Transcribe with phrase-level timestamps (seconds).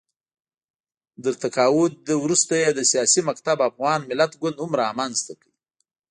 [1.23, 5.49] تر تقاعد وروسته یې د سیاسي مکتب افغان ملت ګوند هم رامنځته کړ